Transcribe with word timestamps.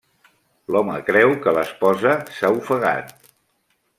L'home 0.75 0.95
creu 1.09 1.35
que 1.43 1.53
l'esposa 1.57 2.17
s'ha 2.37 2.53
ofegat. 2.63 3.17